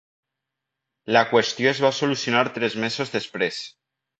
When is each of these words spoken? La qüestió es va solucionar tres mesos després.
La 1.17 1.21
qüestió 1.33 1.69
es 1.73 1.83
va 1.85 1.93
solucionar 1.99 2.43
tres 2.59 2.79
mesos 2.87 3.17
després. 3.21 3.65